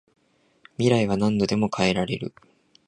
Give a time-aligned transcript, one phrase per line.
[0.79, 2.33] 未来は何度でも変えられる